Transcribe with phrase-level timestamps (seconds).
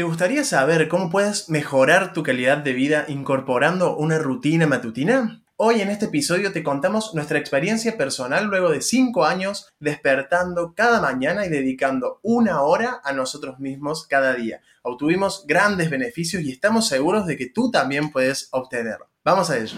[0.00, 5.44] ¿Te gustaría saber cómo puedes mejorar tu calidad de vida incorporando una rutina matutina?
[5.56, 11.02] Hoy en este episodio te contamos nuestra experiencia personal luego de 5 años despertando cada
[11.02, 14.62] mañana y dedicando una hora a nosotros mismos cada día.
[14.80, 19.10] Obtuvimos grandes beneficios y estamos seguros de que tú también puedes obtenerlo.
[19.22, 19.76] Vamos a ello.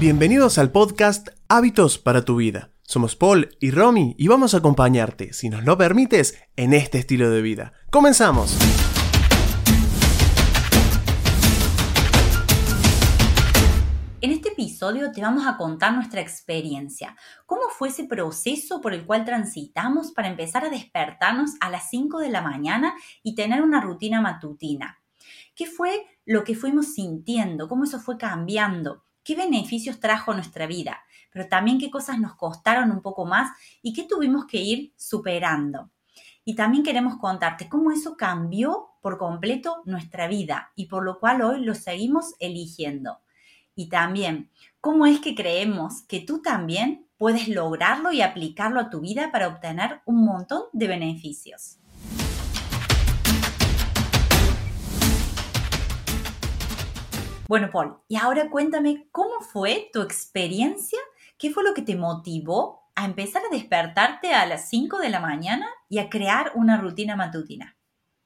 [0.00, 5.32] Bienvenidos al podcast Hábitos para tu vida somos Paul y Romy y vamos a acompañarte,
[5.32, 7.72] si nos lo permites, en este estilo de vida.
[7.88, 8.58] ¡Comenzamos!
[14.20, 17.16] En este episodio te vamos a contar nuestra experiencia.
[17.46, 22.18] ¿Cómo fue ese proceso por el cual transitamos para empezar a despertarnos a las 5
[22.18, 25.00] de la mañana y tener una rutina matutina?
[25.54, 27.68] ¿Qué fue lo que fuimos sintiendo?
[27.68, 29.04] ¿Cómo eso fue cambiando?
[29.22, 31.04] ¿Qué beneficios trajo a nuestra vida?
[31.30, 33.50] Pero también qué cosas nos costaron un poco más
[33.82, 35.90] y qué tuvimos que ir superando.
[36.44, 41.42] Y también queremos contarte cómo eso cambió por completo nuestra vida y por lo cual
[41.42, 43.20] hoy lo seguimos eligiendo.
[43.74, 49.00] Y también cómo es que creemos que tú también puedes lograrlo y aplicarlo a tu
[49.00, 51.76] vida para obtener un montón de beneficios.
[57.46, 61.00] Bueno, Paul, y ahora cuéntame cómo fue tu experiencia
[61.40, 65.20] ¿Qué fue lo que te motivó a empezar a despertarte a las 5 de la
[65.20, 67.78] mañana y a crear una rutina matutina?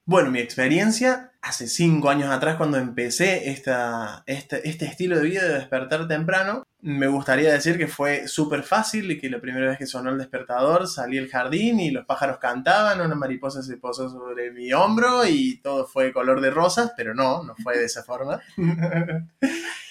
[0.05, 5.45] Bueno, mi experiencia hace 5 años atrás cuando empecé esta, este, este estilo de vida
[5.45, 9.79] de despertar temprano, me gustaría decir que fue súper fácil y que la primera vez
[9.79, 14.11] que sonó el despertador salí al jardín y los pájaros cantaban, una mariposa se posó
[14.11, 18.03] sobre mi hombro y todo fue color de rosas, pero no, no fue de esa
[18.03, 18.41] forma.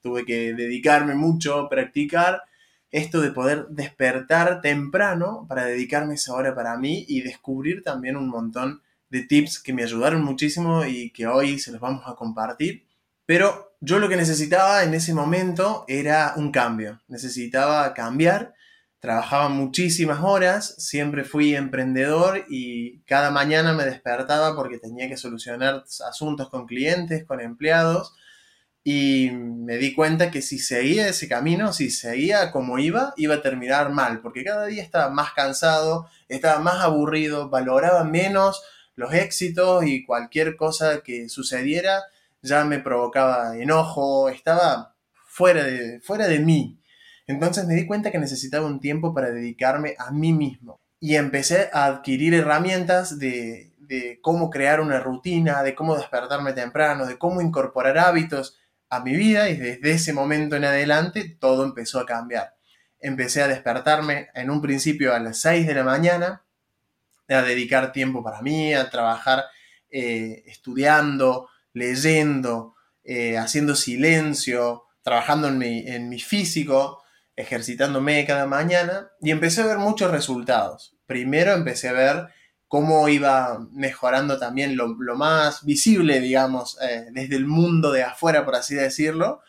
[0.00, 2.42] tuve que dedicarme mucho a practicar
[2.90, 8.28] esto de poder despertar temprano para dedicarme esa hora para mí y descubrir también un
[8.28, 12.86] montón de tips que me ayudaron muchísimo y que hoy se los vamos a compartir.
[13.26, 17.00] Pero yo lo que necesitaba en ese momento era un cambio.
[17.08, 18.54] Necesitaba cambiar.
[19.00, 25.84] Trabajaba muchísimas horas, siempre fui emprendedor y cada mañana me despertaba porque tenía que solucionar
[26.08, 28.17] asuntos con clientes, con empleados
[28.90, 33.42] y me di cuenta que si seguía ese camino, si seguía como iba, iba a
[33.42, 38.62] terminar mal, porque cada día estaba más cansado, estaba más aburrido, valoraba menos
[38.94, 42.02] los éxitos y cualquier cosa que sucediera
[42.40, 44.94] ya me provocaba enojo, estaba
[45.26, 46.80] fuera de, fuera de mí.
[47.26, 51.68] Entonces me di cuenta que necesitaba un tiempo para dedicarme a mí mismo y empecé
[51.74, 57.42] a adquirir herramientas de, de cómo crear una rutina, de cómo despertarme temprano, de cómo
[57.42, 58.57] incorporar hábitos
[58.90, 62.54] a mi vida y desde ese momento en adelante todo empezó a cambiar.
[63.00, 66.44] Empecé a despertarme en un principio a las 6 de la mañana,
[67.28, 69.44] a dedicar tiempo para mí, a trabajar
[69.90, 77.02] eh, estudiando, leyendo, eh, haciendo silencio, trabajando en mi, en mi físico,
[77.36, 80.96] ejercitándome cada mañana y empecé a ver muchos resultados.
[81.06, 82.28] Primero empecé a ver
[82.68, 88.54] cómo iba mejorando también lo, más visible, digamos, eh, desde el mundo de afuera, por
[88.54, 89.40] así decirlo,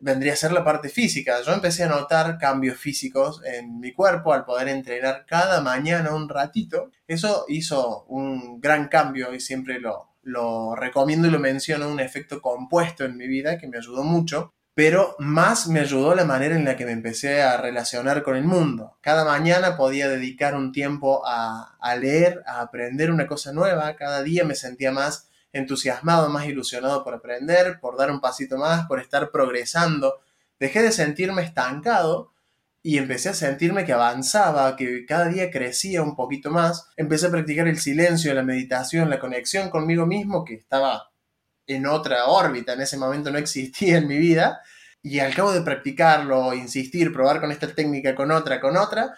[0.00, 1.40] vendría a ser la parte física.
[1.42, 6.28] Yo empecé a notar cambios físicos en mi cuerpo al poder entrenar cada mañana un
[6.28, 6.90] ratito.
[7.06, 12.40] Eso hizo un gran cambio y siempre lo, lo recomiendo y lo menciono, un efecto
[12.40, 16.64] compuesto en mi vida que me ayudó mucho pero más me ayudó la manera en
[16.64, 18.98] la que me empecé a relacionar con el mundo.
[19.00, 24.44] Cada mañana podía dedicar un tiempo a, leer, a aprender una cosa nueva, cada día
[24.44, 29.30] me sentía más entusiasmado, más ilusionado por aprender, por dar un pasito más, por estar
[29.30, 30.20] progresando.
[30.58, 32.32] Dejé de sentirme estancado
[32.82, 36.88] y empecé a sentirme que avanzaba, que cada día crecía un poquito más.
[36.96, 41.13] Empecé a practicar el silencio, la meditación, la conexión conmigo mismo, que estaba
[41.66, 44.62] en otra órbita, en ese momento no existía en mi vida,
[45.02, 49.14] y al cabo de practicarlo, insistir, probar con esta técnica, con otra, con otra,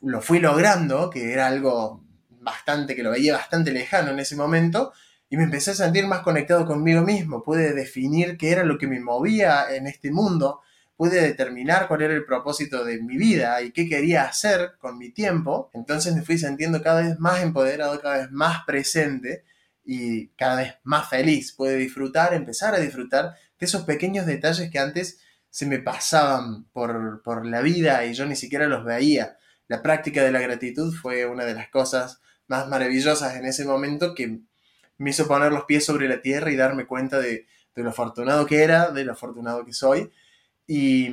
[0.00, 4.92] lo fui logrando, que era algo bastante, que lo veía bastante lejano en ese momento,
[5.28, 8.86] y me empecé a sentir más conectado conmigo mismo, pude definir qué era lo que
[8.86, 10.62] me movía en este mundo,
[10.96, 15.10] pude determinar cuál era el propósito de mi vida y qué quería hacer con mi
[15.10, 19.44] tiempo, entonces me fui sintiendo cada vez más empoderado, cada vez más presente,
[19.90, 21.54] y cada vez más feliz.
[21.54, 25.18] Puede disfrutar, empezar a disfrutar de esos pequeños detalles que antes
[25.48, 29.38] se me pasaban por, la vida y yo ni siquiera los veía.
[29.66, 34.14] La práctica de la gratitud fue una de las cosas más maravillosas en ese momento
[34.14, 34.40] que
[34.98, 38.62] me hizo poner los pies sobre la tierra y darme cuenta de, lo afortunado que
[38.62, 40.12] era, de lo afortunado que soy.
[40.66, 41.10] Y,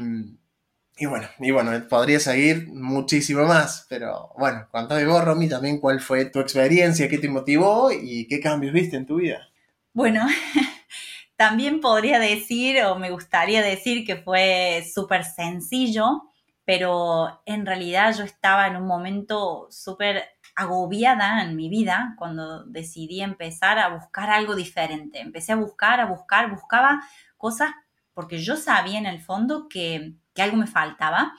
[0.97, 5.99] Y bueno, y bueno, podría seguir muchísimo más, pero bueno, contame vos, Romy, también cuál
[5.99, 9.49] fue tu experiencia, qué te motivó y qué cambios viste en tu vida.
[9.91, 10.25] Bueno,
[11.35, 16.31] también podría decir o me gustaría decir que fue súper sencillo,
[16.63, 20.23] pero en realidad yo estaba en un momento súper
[20.55, 25.19] agobiada en mi vida cuando decidí empezar a buscar algo diferente.
[25.19, 27.01] Empecé a buscar, a buscar, buscaba
[27.35, 27.71] cosas
[28.13, 31.33] porque yo sabía en el fondo que, algo me faltaba,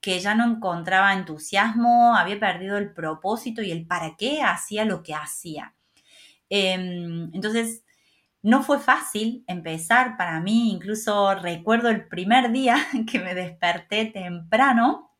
[0.00, 5.02] que ya no encontraba entusiasmo, había perdido el propósito y el para qué hacía lo
[5.02, 5.74] que hacía.
[6.48, 7.84] Em, entonces,
[8.42, 12.76] no fue fácil empezar para mí, incluso recuerdo el primer día
[13.10, 15.10] que me desperté temprano,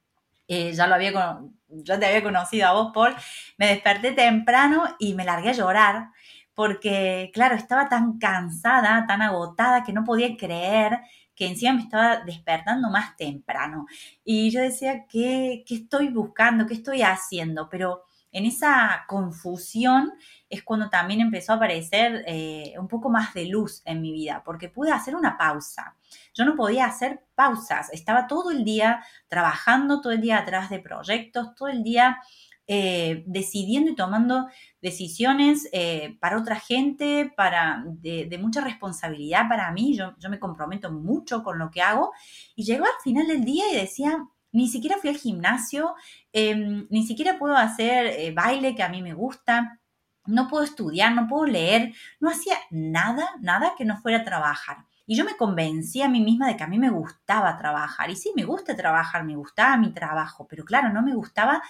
[0.48, 3.16] eh, ya lo había, ya te había conocido a vos, Paul,
[3.58, 6.10] me desperté temprano y me largué a llorar
[6.54, 11.00] porque, claro, estaba tan cansada, tan agotada, que no podía creer
[11.36, 13.86] que encima me estaba despertando más temprano.
[14.24, 16.66] Y yo decía, ¿qué, qué estoy buscando?
[16.66, 17.68] ¿Qué estoy haciendo?
[17.68, 20.12] Pero en esa confusión
[20.50, 24.42] es cuando también empezó a aparecer eh, un poco más de luz en mi vida,
[24.44, 25.96] porque pude hacer una pausa.
[26.34, 30.80] Yo no podía hacer pausas, estaba todo el día trabajando, todo el día atrás de
[30.80, 32.18] proyectos, todo el día
[32.68, 34.48] eh, decidiendo y tomando
[34.82, 39.96] decisiones eh, para otra gente, para, de, mucha responsabilidad para mí.
[39.96, 42.12] Yo, yo, me comprometo mucho con lo que hago.
[42.54, 44.26] Y llegó al final del día y decía,
[44.56, 45.94] ni siquiera fui al gimnasio,
[46.32, 49.80] em, ni siquiera puedo hacer eh, baile que a mí me gusta.
[50.24, 54.78] No puedo estudiar, no puedo leer, no hacía nada, nada que no fuera a trabajar.
[55.06, 58.10] Y yo me convencí a mí misma de que a mí me gustaba trabajar.
[58.10, 61.62] Y sí, me gusta trabajar, me gustaba mi trabajo, pero claro, no me gustaba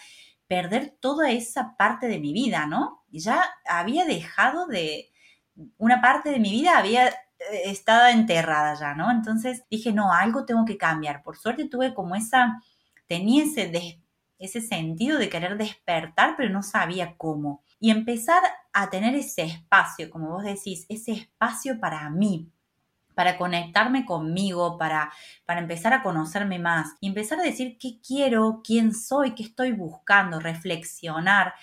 [0.48, 3.04] perder toda esa parte de mi vida, ¿no?
[3.10, 5.10] Ya había dejado de,
[5.78, 7.14] una parte de mi vida había eh,
[7.64, 9.10] estado enterrada ya, ¿no?
[9.10, 11.22] Entonces dije, no, algo tengo que cambiar.
[11.22, 12.62] Por suerte tuve como esa,
[13.06, 14.00] tenía ese,
[14.38, 17.62] ese sentido de querer despertar, pero no sabía cómo.
[17.78, 22.50] Y empezar a tener ese espacio, como vos decís, ese espacio para mí,
[23.16, 25.10] para conectarme conmigo, para,
[25.46, 29.72] para empezar a conocerme más y empezar a decir qué quiero, quién soy, qué estoy
[29.72, 31.54] buscando, reflexionar,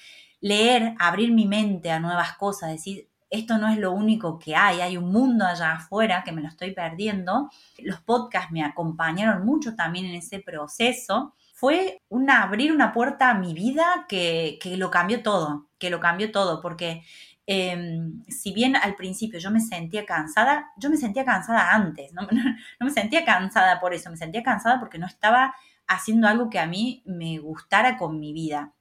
[0.41, 4.81] leer, abrir mi mente a nuevas cosas, decir, esto no es lo único que hay,
[4.81, 7.51] hay un mundo allá afuera que me lo estoy perdiendo.
[7.77, 11.35] Los podcasts me acompañaron mucho también en ese proceso.
[11.53, 15.99] Fue una, abrir una puerta a mi vida que, que lo cambió todo, que lo
[15.99, 17.03] cambió todo, porque
[17.45, 22.21] Em, si bien al principio yo me sentía cansada, yo me sentía cansada antes, no,
[22.31, 25.53] no, me sentía cansada por eso, me sentía cansada porque no estaba
[25.87, 28.73] haciendo algo que a mí me gustara con mi vida.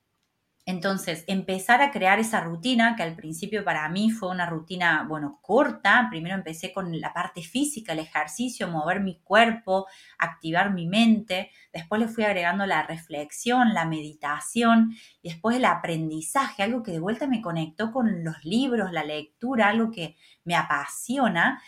[0.64, 5.41] Entonces, empezar a crear esa rutina, que al principio para mí fue una rutina, bueno,
[5.43, 6.06] corta.
[6.09, 9.87] Primero empecé con la parte física, el ejercicio, mover mi cuerpo,
[10.19, 11.50] activar mi mente.
[11.73, 17.00] Después le fui agregando la reflexión, la meditación y después el aprendizaje, algo que de
[17.00, 21.61] vuelta me conectó con los libros, la lectura, algo que me apasiona.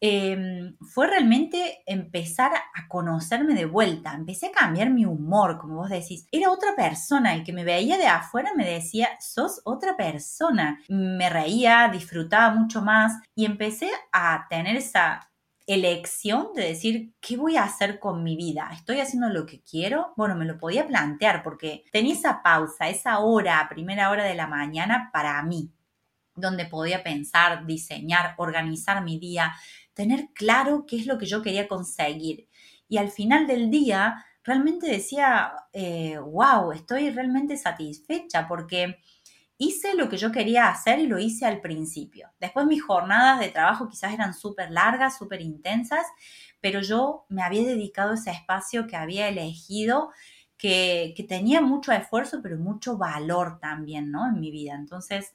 [0.00, 4.12] Em, fue realmente empezar a conocerme de vuelta.
[4.12, 6.26] Empecé a cambiar mi humor, como vos decís.
[6.30, 7.34] Era otra persona.
[7.34, 10.80] El que me veía de afuera me decía, sos otra persona.
[10.88, 15.30] Me reía, disfrutaba mucho más y empecé a tener esa
[15.66, 18.70] elección de decir, ¿qué voy a hacer con mi vida?
[18.74, 20.12] ¿Estoy haciendo lo que quiero?
[20.16, 24.46] Bueno, me lo podía plantear porque tenía esa pausa, esa hora, primera hora de la
[24.46, 25.72] mañana para mí,
[26.34, 29.54] donde podía pensar, diseñar, organizar mi día,
[29.94, 32.48] tener claro qué es lo que yo quería conseguir.
[32.88, 38.98] Y al final del día, realmente decía, wow, eh, estoy realmente satisfecha porque
[39.56, 42.30] hice lo que yo quería hacer y lo hice al principio.
[42.40, 46.06] Después mis jornadas de trabajo quizás eran súper largas, súper intensas,
[46.60, 50.10] pero yo me había dedicado ese espacio que había elegido,
[50.56, 54.26] que, tenía mucho esfuerzo, pero mucho valor también, ¿no?
[54.26, 54.74] En mi vida.
[54.74, 55.32] Entonces,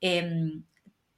[0.00, 0.64] em,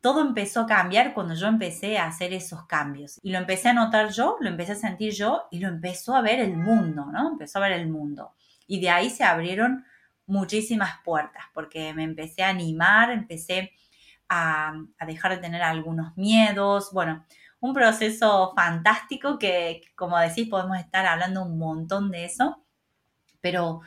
[0.00, 3.18] todo empezó a cambiar cuando yo empecé a hacer esos cambios.
[3.22, 6.22] Y lo empecé a notar yo, lo empecé a sentir yo y lo empezó a
[6.22, 7.28] ver el mundo, ¿no?
[7.28, 8.34] Empezó a ver el mundo.
[8.66, 9.84] Y de ahí se abrieron
[10.26, 13.72] muchísimas puertas porque me empecé a animar, empecé
[14.28, 14.74] a,
[15.06, 16.90] dejar de tener algunos miedos.
[16.92, 17.26] Bueno,
[17.60, 22.64] un proceso fantástico que, como decís, podemos estar hablando un montón de eso.
[23.42, 23.80] Pero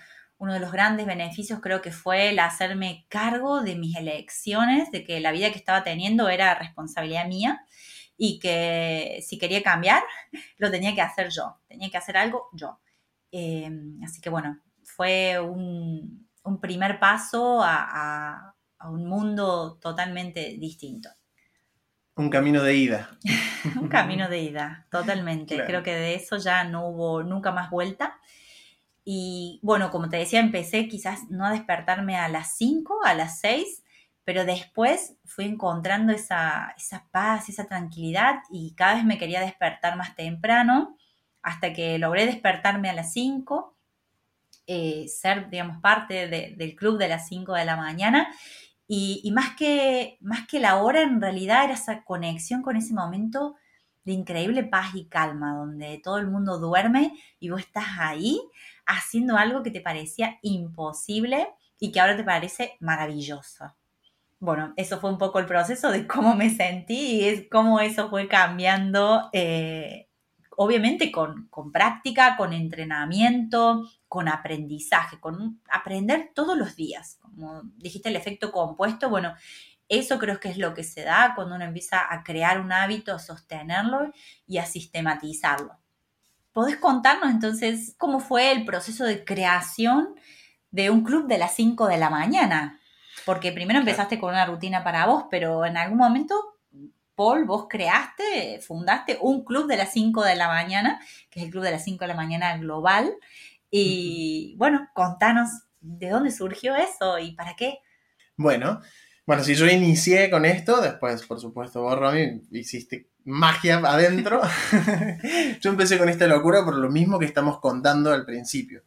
[0.44, 5.06] uno de los grandes beneficios creo que fue el hacerme cargo de mis elecciones, de
[5.06, 7.66] que la vida que estaba teniendo era responsabilidad mía
[8.18, 10.04] y que si quería cambiar,
[10.58, 12.78] lo tenía que hacer yo, tenía que hacer algo yo.
[13.32, 16.28] Em, así que bueno, fue un,
[16.60, 21.08] primer paso a, un mundo totalmente distinto.
[22.16, 23.18] Un camino de ida.
[23.80, 25.64] un camino de ida, totalmente.
[25.66, 28.20] Creo que de eso ya no hubo nunca más vuelta.
[29.06, 33.40] Y bueno, como te decía, empecé quizás no a despertarme a las 5, a las
[33.40, 33.84] 6,
[34.24, 39.98] pero después fui encontrando esa, esa paz, esa tranquilidad y cada vez me quería despertar
[39.98, 40.98] más temprano
[41.42, 43.76] hasta que logré despertarme a las 5,
[44.66, 48.34] eh, ser, digamos, parte del club de las 5 de la mañana.
[48.88, 53.56] Y, más, que, más que la hora, en realidad era esa conexión con ese momento
[54.06, 58.40] de increíble paz y calma, donde todo el mundo duerme y vos estás ahí
[58.86, 61.48] haciendo algo que te parecía imposible
[61.80, 63.74] y que ahora te parece maravilloso.
[64.40, 68.10] Bueno, eso fue un poco el proceso de cómo me sentí y es cómo eso
[68.10, 70.08] fue cambiando eh,
[70.58, 77.18] obviamente con, práctica, con entrenamiento, con aprendizaje, con aprender todos los días.
[77.22, 79.34] Como dijiste, el efecto compuesto, bueno,
[79.90, 83.14] eso creo que es lo que se da cuando uno empieza a crear un hábito,
[83.14, 84.12] a sostenerlo
[84.48, 85.78] y a sistematizarlo.
[86.52, 90.16] ¿Podés contarnos entonces cómo fue el proceso de creación
[90.72, 92.80] de un club de las 5 de la mañana?
[93.26, 96.54] Porque primero empezaste con una rutina para vos, pero en algún momento
[97.16, 101.00] Paul, vos creaste, fundaste un club de las 5 de la mañana,
[101.30, 103.14] que es el club de las 5 de la mañana global.
[103.70, 105.50] Y bueno, contanos
[105.80, 107.80] de dónde surgió eso y para qué.
[108.36, 108.82] Bueno,
[109.26, 114.42] bueno, si yo inicié con esto, después, por supuesto, vos, Romy, hiciste magia adentro.
[115.62, 118.84] yo empecé con esta locura por lo mismo que estamos contando al principio.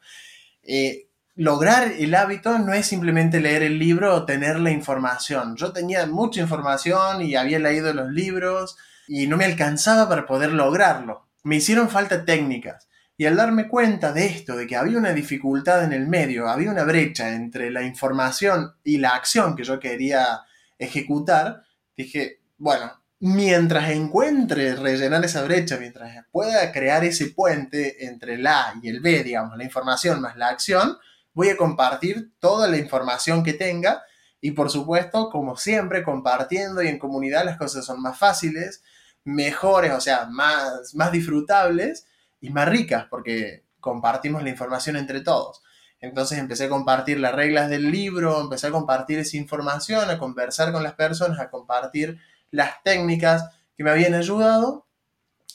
[0.62, 5.56] Eh, lograr el hábito no es simplemente leer el libro o tener la información.
[5.56, 8.76] Yo tenía mucha información y había leído los libros
[9.08, 11.28] y no me alcanzaba para poder lograrlo.
[11.44, 12.85] Me hicieron falta técnicas.
[13.18, 16.70] Y al darme cuenta de esto, de que había una dificultad en el medio, había
[16.70, 20.42] una brecha entre la información y la acción que yo quería
[20.78, 21.62] ejecutar,
[21.96, 28.90] dije, bueno, mientras encuentre rellenar esa brecha, mientras pueda crear ese puente entre la y
[28.90, 30.98] el B, digamos, la información más la acción,
[31.32, 34.02] voy a compartir toda la información que tenga
[34.42, 38.82] y por supuesto, como siempre, compartiendo y en comunidad las cosas son más fáciles,
[39.24, 42.06] mejores, o sea, más, más disfrutables
[42.46, 45.62] y más ricas porque compartimos la información entre todos.
[46.00, 50.72] Entonces empecé a compartir las reglas del libro, empecé a compartir esa información, a conversar
[50.72, 52.18] con las personas, a compartir
[52.52, 54.86] las técnicas que me habían ayudado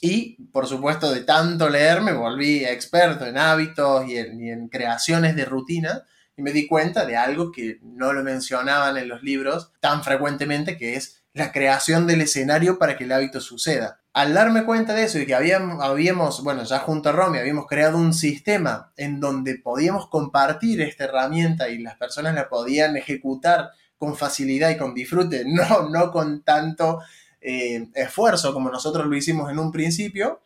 [0.00, 5.46] y, por supuesto, de tanto leer me volví experto en hábitos y en, creaciones de
[5.46, 6.04] rutina
[6.36, 10.76] y me di cuenta de algo que no lo mencionaban en los libros tan frecuentemente,
[10.76, 14.01] que es la creación del escenario para que el hábito suceda.
[14.14, 17.66] Al darme cuenta de eso y que habíamos, habíamos, bueno, ya junto a Romy, habíamos
[17.66, 23.70] creado un sistema en donde podíamos compartir esta herramienta y las personas la podían ejecutar
[23.96, 27.00] con facilidad y con disfrute, no, no con tanto
[27.40, 30.42] eh, esfuerzo como nosotros lo hicimos en un principio,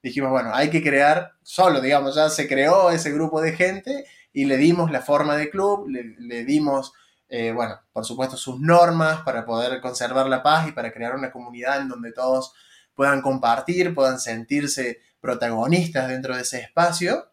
[0.00, 4.44] dijimos, bueno, hay que crear solo, digamos, ya se creó ese grupo de gente y
[4.44, 6.92] le dimos la forma de club, le, dimos,
[7.28, 11.32] eh, bueno, por supuesto sus normas para poder conservar la paz y para crear una
[11.32, 12.54] comunidad en donde todos
[12.98, 17.30] puedan compartir, puedan sentirse protagonistas dentro de ese espacio.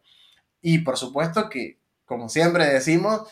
[0.62, 3.28] Y por supuesto que, como siempre decimos,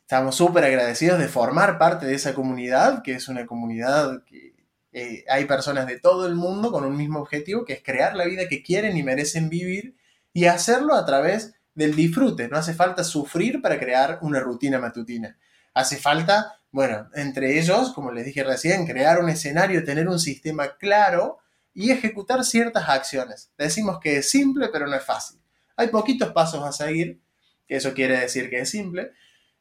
[0.00, 4.54] estamos súper agradecidos de formar parte de esa comunidad, que es una comunidad que
[4.94, 8.24] eh, hay personas de todo el mundo con un mismo objetivo, que es crear la
[8.24, 9.94] vida que quieren y merecen vivir
[10.32, 12.48] y hacerlo a través del disfrute.
[12.48, 15.36] No hace falta sufrir para crear una rutina matutina.
[15.74, 20.78] Hace falta, bueno, entre ellos, como les dije recién, crear un escenario, tener un sistema
[20.78, 21.41] claro
[21.74, 23.50] y ejecutar ciertas acciones.
[23.56, 25.40] Decimos que es simple, pero no es fácil.
[25.76, 27.20] Hay poquitos pasos a seguir,
[27.66, 29.12] que eso quiere decir que es simple.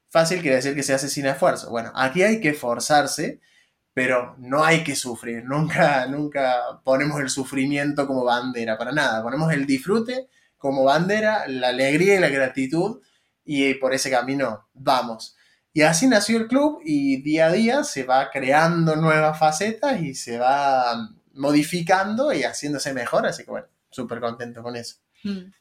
[0.10, 1.70] Fácil quiere decir que se hace sin esfuerzo.
[1.70, 3.40] Bueno, aquí hay que esforzarse
[3.94, 9.52] pero no hay que sufrir, nunca, nunca ponemos el sufrimiento como bandera, para nada, ponemos
[9.54, 10.28] el disfrute
[10.58, 13.02] como bandera, la alegría y la gratitud,
[13.44, 15.36] y por ese camino vamos.
[15.74, 20.14] Y así nació el club y día a día se va creando nuevas facetas y
[20.14, 24.98] se va modificando y haciéndose mejor, así que bueno, súper contento con eso.
[25.24, 25.52] Mm.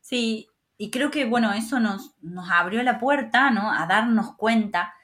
[0.00, 3.72] Sí, y creo que bueno, eso nos, nos abrió la puerta, ¿no?
[3.72, 4.94] A darnos cuenta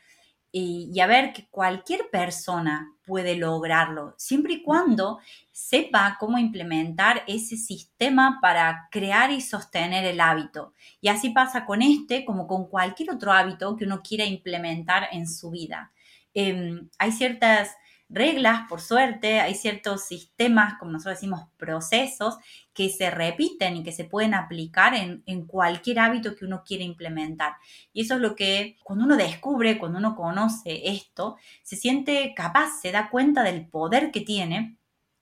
[0.59, 5.19] y, a ver que cualquier persona puede lograrlo, siempre y cuando
[5.53, 10.73] sepa cómo implementar ese sistema para crear y sostener el hábito.
[11.03, 15.29] Y así pasa con este como con cualquier otro hábito que uno quiera implementar en
[15.29, 15.93] su vida.
[16.33, 17.77] Em, hay ciertas
[18.09, 22.37] reglas, por suerte, hay ciertos sistemas, como nosotros decimos, procesos,
[22.73, 26.85] que se repiten y que se pueden aplicar en, en, cualquier hábito que uno quiera
[26.85, 27.55] implementar.
[27.93, 32.81] Y eso es lo que cuando uno descubre, cuando uno conoce esto, se siente capaz,
[32.81, 34.77] se da cuenta del poder que tiene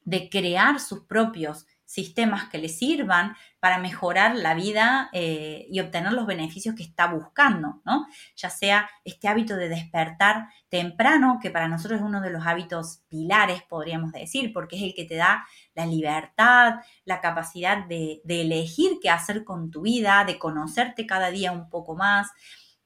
[0.04, 6.12] de crear sus propios sistemas que le sirvan para mejorar la vida eh, y obtener
[6.12, 8.08] los beneficios que está buscando, ¿no?
[8.34, 13.04] Ya sea este hábito de despertar temprano, que para nosotros es uno de los hábitos
[13.08, 15.46] pilares, podríamos decir, porque es el que te da
[15.76, 21.30] la libertad, la capacidad de, de elegir qué hacer con tu vida, de conocerte cada
[21.30, 22.32] día un poco más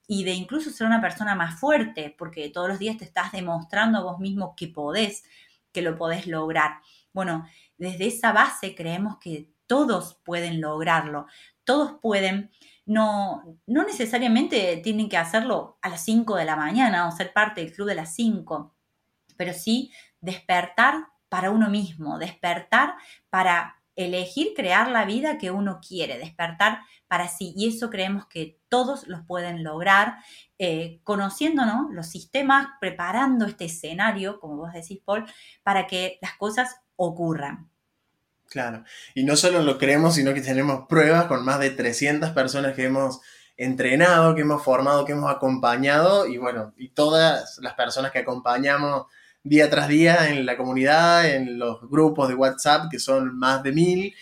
[0.06, 3.98] y de incluso ser una persona más fuerte, porque todos los días te estás demostrando
[3.98, 5.24] a vos mismo que podés,
[5.72, 6.80] que lo podés lograr.
[7.14, 7.46] Bueno,
[7.78, 11.26] desde esa base creemos que todos pueden lograrlo,
[11.64, 12.50] todos pueden,
[12.87, 17.61] no, no necesariamente tienen que hacerlo a las 5 de la mañana o ser parte
[17.61, 18.75] del club de las 5,
[19.37, 22.94] pero sí despertar para uno mismo, despertar
[23.30, 27.52] para elegir crear la vida que uno quiere, despertar para sí.
[27.56, 30.18] Y eso creemos que todos los pueden lograr
[30.58, 35.26] eh, conociendo los sistemas, preparando este escenario, como vos decís, Paul,
[35.64, 37.70] para que las cosas ocurran.
[38.50, 42.74] Claro, y no solo lo creemos, sino que tenemos pruebas con más de 300 personas
[42.74, 43.20] que hemos
[43.56, 49.06] entrenado, que hemos formado, que hemos acompañado, y bueno, y todas las personas que acompañamos
[49.42, 53.72] día tras día en la comunidad, en los grupos de WhatsApp, que son más de
[53.72, 54.14] mil,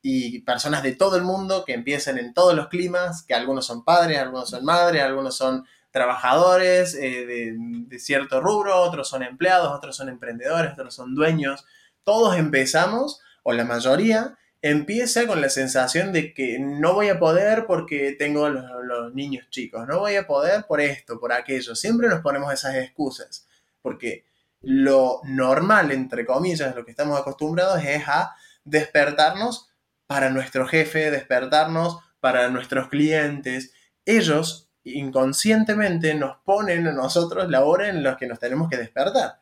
[0.00, 3.84] y personas de todo el mundo que empiezan en todos los climas, que algunos son
[3.84, 9.72] padres, algunos son madres, algunos son trabajadores eh, de, de, cierto rubro, otros son empleados,
[9.72, 11.64] otros son emprendedores, otros son dueños.
[12.04, 17.66] Todos empezamos, o la mayoría, empieza con la sensación de que no voy a poder
[17.66, 21.74] porque tengo los, niños chicos, no voy a poder por esto, por aquello.
[21.74, 23.46] Siempre nos ponemos esas excusas,
[23.82, 24.24] porque
[24.62, 28.34] lo normal, entre comillas, lo que estamos acostumbrados es a
[28.64, 29.68] despertarnos
[30.06, 33.74] para nuestro jefe, despertarnos para nuestros clientes.
[34.06, 39.40] Ellos inconscientemente nos ponen a nosotros la hora en la que nos tenemos que despertar.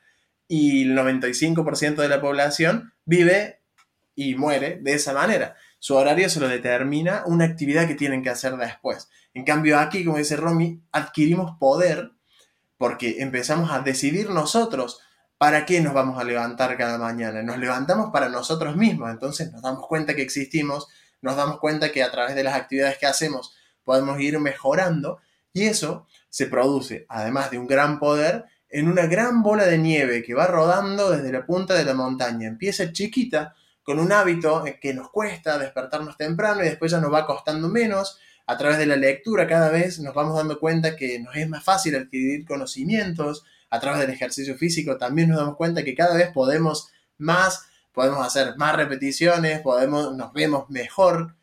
[0.52, 3.62] Y el 95% de la población vive
[4.14, 5.56] y muere de esa manera.
[5.78, 9.08] Su horario se lo determina una actividad que tienen que hacer después.
[9.32, 12.12] En cambio, aquí, como dice Romy, adquirimos poder
[12.76, 15.00] porque empezamos a decidir nosotros
[15.42, 17.42] ¿Para qué nos vamos a levantar cada mañana?
[17.42, 20.86] Nos levantamos para nosotros mismos, entonces nos damos cuenta que existimos,
[21.20, 25.18] nos damos cuenta que a través de las actividades que hacemos podemos ir mejorando
[25.52, 30.22] y eso se produce, además de un gran poder, en una gran bola de nieve
[30.22, 32.48] que va rodando desde la punta de la montaña.
[32.48, 37.26] Empieza chiquita, con un hábito que nos cuesta despertarnos temprano y después ya nos va
[37.26, 38.18] costando menos.
[38.46, 41.62] A través de la lectura cada vez nos vamos dando cuenta que nos es más
[41.62, 46.30] fácil adquirir conocimientos, a través del ejercicio físico también nos damos cuenta que cada vez
[46.32, 51.36] podemos más, podemos hacer más repeticiones, podemos, nos vemos mejor.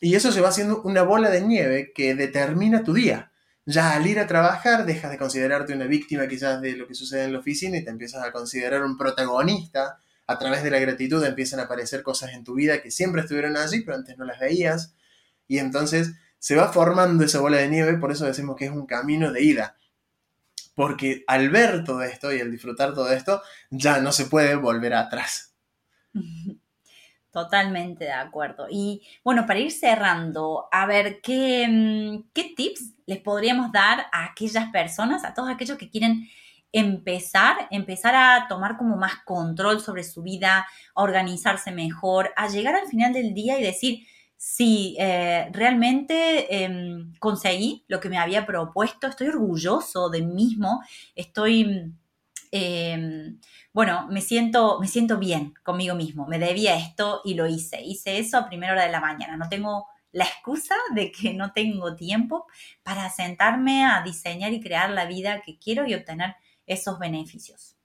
[0.00, 3.29] Y eso se va haciendo una bola de nieve que determina tu día.
[3.70, 7.24] Ya al ir a trabajar dejas de considerarte una víctima quizás de lo que sucede
[7.24, 10.00] en la oficina y te empiezas a considerar un protagonista.
[10.26, 13.56] A través de la gratitud empiezan a aparecer cosas en tu vida que siempre estuvieron
[13.56, 14.94] allí, pero antes no las veías.
[15.46, 18.86] Y entonces se va formando esa bola de nieve, por eso decimos que es un
[18.86, 19.76] camino de ida
[20.80, 24.94] porque al ver todo esto y al disfrutar todo esto, ya no se puede volver
[24.94, 25.54] atrás.
[27.32, 28.66] Totalmente de acuerdo.
[28.68, 34.24] Y bueno, para ir cerrando, a ver, ¿qué, mm, ¿qué tips les podríamos dar a
[34.24, 36.28] aquellas personas, a todos aquellos que quieren
[36.72, 42.74] empezar, empezar a tomar como más control sobre su vida, a organizarse mejor, a llegar
[42.74, 44.06] al final del día y decir,
[44.42, 50.80] Sí, eh, realmente em, conseguí lo que me había propuesto, estoy orgulloso de mí mismo,
[51.14, 51.92] estoy,
[52.50, 53.38] em,
[53.72, 58.18] bueno, me siento, me siento bien conmigo mismo, me debía esto y lo hice, hice
[58.18, 61.94] eso a primera hora de la mañana, no tengo la excusa de que no tengo
[61.94, 62.46] tiempo
[62.82, 66.34] para sentarme a diseñar y crear la vida que quiero y obtener
[66.66, 67.76] esos beneficios.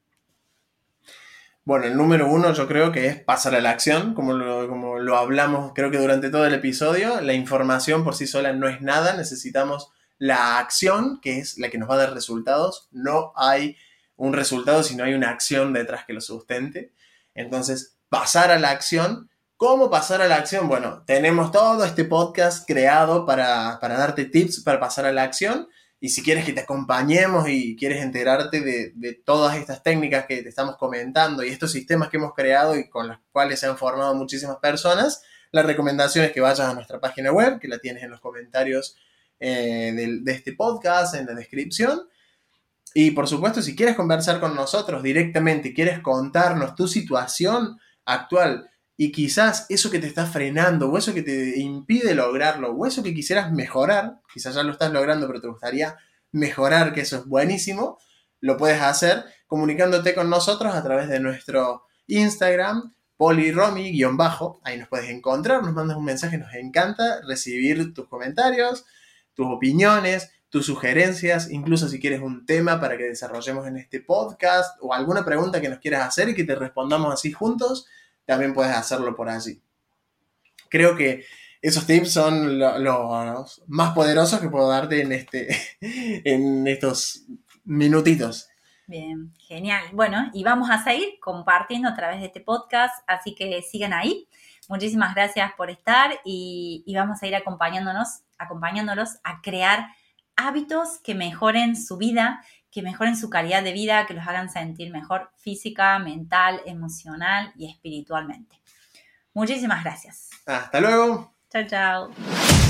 [1.63, 4.99] Bueno, el número uno yo creo que es pasar a la acción, como lo, como
[4.99, 7.21] lo hablamos creo que durante todo el episodio.
[7.21, 11.79] La información por sí sola no es nada, necesitamos la acción, que es la que
[11.79, 12.87] nos va a dar resultados.
[12.91, 13.77] No hay
[14.17, 16.93] un resultado si no hay una acción detrás que lo sustente.
[17.33, 19.29] Entonces, pasar a la acción.
[19.57, 20.67] ¿Cómo pasar a la acción?
[20.67, 25.67] Bueno, tenemos todo este podcast creado para, para darte tips para pasar a la acción.
[25.99, 30.49] Y si quieres que te acompañemos y quieres enterarte de, todas estas técnicas que te
[30.49, 34.13] estamos comentando y estos sistemas que hemos creado y con los cuales se han formado
[34.13, 38.11] muchísimas personas, la recomendación es que vayas a nuestra página web, que la tienes en
[38.11, 38.97] los comentarios
[39.39, 42.07] eh, de, de este podcast, en la descripción.
[42.97, 49.11] Y por supuesto, si quieres conversar con nosotros directamente, quieres contarnos tu situación actual, y
[49.11, 53.13] quizás eso que te está frenando, o eso que te impide lograrlo, o eso que
[53.13, 55.97] quisieras mejorar, quizás ya lo estás logrando, pero te gustaría
[56.31, 57.99] mejorar, que eso es buenísimo,
[58.39, 64.77] lo puedes hacer comunicándote con nosotros a través de nuestro Instagram, poliromi guion bajo, ahí
[64.77, 68.85] nos puedes encontrar, nos mandas un mensaje, nos encanta recibir tus comentarios,
[69.33, 74.77] tus opiniones, tus sugerencias, incluso si quieres un tema para que desarrollemos en este podcast
[74.81, 77.87] o alguna pregunta que nos quieras hacer y que te respondamos así juntos,
[78.25, 79.61] también puedes hacerlo por allí.
[80.69, 81.25] Creo que
[81.61, 85.47] esos tips son los más poderosos que puedo darte en, este,
[85.81, 87.25] en estos
[87.63, 88.47] minutitos.
[88.87, 89.83] Bien, genial.
[89.93, 94.27] Bueno, y vamos a seguir compartiendo a través de este podcast, así que sigan ahí.
[94.69, 99.87] Muchísimas gracias por estar y, y vamos a ir acompañándonos, acompañándolos a crear
[100.35, 104.91] hábitos que mejoren su vida, que mejoren su calidad de vida, que los hagan sentir
[104.91, 108.59] mejor física, mental, emocional y espiritualmente.
[109.33, 110.29] Muchísimas gracias.
[110.45, 111.33] Hasta luego.
[111.49, 112.64] Chao, chao.